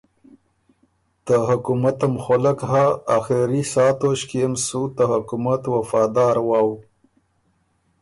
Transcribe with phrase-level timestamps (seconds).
[1.25, 2.85] ته حکومتم خؤلک هۀ،
[3.17, 6.69] آخېري ساه توݭکيې م سُو ته حکومت وفادار وؤ۔